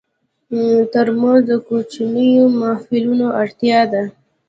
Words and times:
ترموز 0.91 1.39
د 1.49 1.51
کوچنیو 1.67 2.45
محفلونو 2.59 3.27
اړتیا 3.41 3.79
ده. 3.91 4.03